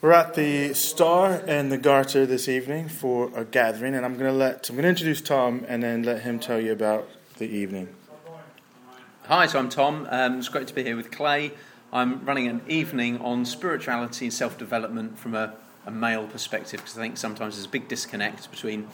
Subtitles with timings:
[0.00, 4.30] We're at the Star and the Garter this evening for a gathering, and I'm going
[4.30, 7.48] to let I'm going to introduce Tom and then let him tell you about the
[7.48, 7.88] evening.
[9.24, 10.06] Hi, so I'm Tom.
[10.08, 11.50] Um, it's great to be here with Clay.
[11.92, 15.54] I'm running an evening on spirituality and self development from a,
[15.84, 18.86] a male perspective because I think sometimes there's a big disconnect between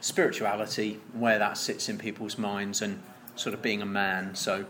[0.00, 3.00] spirituality, where that sits in people's minds, and
[3.36, 4.34] sort of being a man.
[4.34, 4.66] So,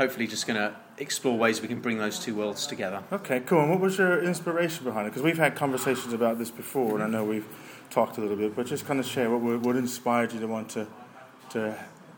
[0.00, 3.02] hopefully, just going to explore ways we can bring those two worlds together.
[3.12, 3.60] Okay, cool.
[3.60, 5.10] And what was your inspiration behind it?
[5.10, 7.46] Because we've had conversations about this before, and I know we've
[7.90, 10.70] talked a little bit, but just kind of share what what inspired you to want
[10.70, 10.86] to
[11.50, 11.76] to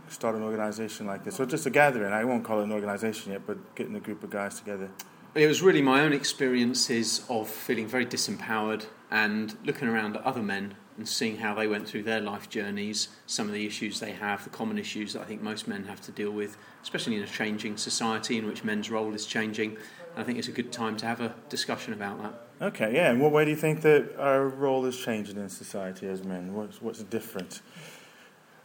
[0.08, 2.12] start an organization like this, or just a gathering.
[2.12, 4.88] I won't call it an organization yet, but getting a group of guys together.
[5.34, 10.42] It was really my own experiences of feeling very disempowered and looking around at other
[10.42, 14.12] men and seeing how they went through their life journeys, some of the issues they
[14.12, 17.22] have, the common issues that I think most men have to deal with, especially in
[17.22, 19.78] a changing society in which men's role is changing.
[20.16, 22.66] I think it's a good time to have a discussion about that.
[22.66, 23.10] Okay, yeah.
[23.10, 26.54] In what way do you think that our role is changing in society as men?
[26.54, 27.62] What's, what's different?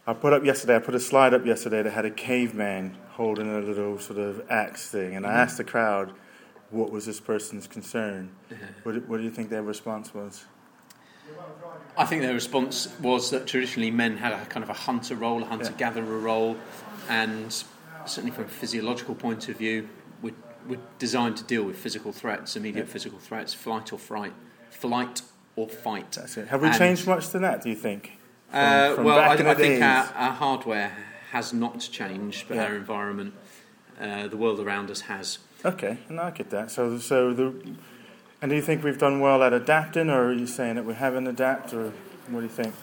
[0.06, 3.54] I put up yesterday, I put a slide up yesterday that had a caveman holding
[3.54, 5.38] a little sort of axe thing, and I mm-hmm.
[5.38, 6.12] asked the crowd,
[6.70, 8.30] what was this person's concern?
[8.82, 10.44] What, what do you think their response was?
[11.96, 15.42] I think their response was that traditionally men had a kind of a hunter role,
[15.42, 16.56] a hunter gatherer role,
[17.08, 17.52] and
[18.06, 19.88] certainly from a physiological point of view,
[20.22, 20.34] we're,
[20.68, 22.92] we're designed to deal with physical threats, immediate yeah.
[22.92, 24.32] physical threats, flight or fright,
[24.70, 25.22] flight
[25.56, 26.16] or fight.
[26.48, 27.62] Have we and, changed much to that?
[27.62, 28.12] Do you think?
[28.50, 30.96] From, uh, from well, I, I think our, our, hardware
[31.32, 32.64] has not changed, but yeah.
[32.64, 33.34] our environment,
[34.00, 35.38] uh, the world around us has.
[35.64, 36.70] Okay, and I get that.
[36.70, 37.74] So, so the
[38.40, 40.94] and do you think we've done well at adapting, or are you saying that we
[40.94, 41.92] haven't adapted, or
[42.28, 42.74] what do you think?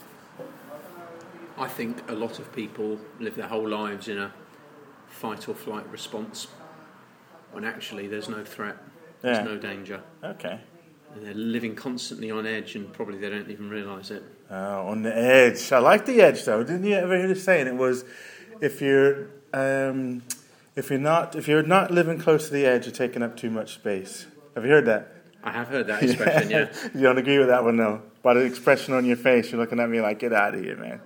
[1.57, 4.33] I think a lot of people live their whole lives in a
[5.07, 6.47] fight or flight response,
[7.51, 8.77] when actually there's no threat,
[9.21, 9.43] there's yeah.
[9.43, 10.01] no danger.
[10.23, 10.59] Okay.
[11.13, 14.23] And they're living constantly on edge, and probably they don't even realise it.
[14.51, 15.71] Oh, on the edge.
[15.71, 16.63] I like the edge, though.
[16.63, 17.67] Didn't you ever hear the saying?
[17.67, 18.03] It was,
[18.59, 20.23] if you're um,
[20.75, 23.49] if you're not if you're not living close to the edge, you're taking up too
[23.49, 24.25] much space.
[24.53, 25.13] Have you heard that?
[25.45, 26.73] I have heard that expression, yeah.
[26.95, 28.01] you don't agree with that one, though?
[28.23, 30.75] By the expression on your face, you're looking at me like, get out of here,
[30.75, 31.01] man.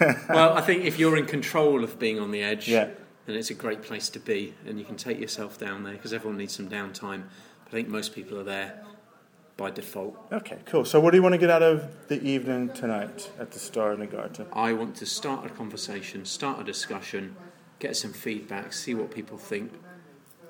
[0.30, 2.88] well, I think if you're in control of being on the edge, yeah.
[3.26, 6.14] then it's a great place to be, and you can take yourself down there because
[6.14, 7.24] everyone needs some downtime.
[7.64, 8.82] But I think most people are there
[9.58, 10.16] by default.
[10.32, 10.86] Okay, cool.
[10.86, 13.92] So, what do you want to get out of the evening tonight at the Star
[13.92, 14.46] in the Garter?
[14.54, 17.36] I want to start a conversation, start a discussion,
[17.78, 19.70] get some feedback, see what people think,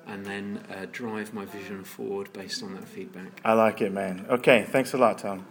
[0.07, 3.41] and then uh, drive my vision forward based on that feedback.
[3.43, 4.25] I like it, man.
[4.29, 5.45] Okay, thanks a lot, Tom.